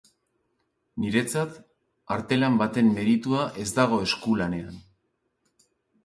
Niretzat 1.01 1.59
artelan 2.15 2.57
baten 2.61 2.89
meritua 2.95 3.43
ez 3.65 3.67
dago 3.75 3.99
eskulanean. 4.07 4.81